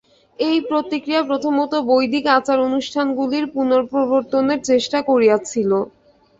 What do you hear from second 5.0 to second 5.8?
করিয়াছিল।